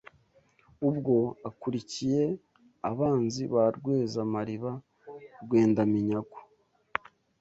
[0.87, 1.15] Ubwo
[1.49, 2.23] akurikiye
[2.89, 4.71] abanzi Ba Rweza-mariba
[5.43, 6.37] Rwenda minyago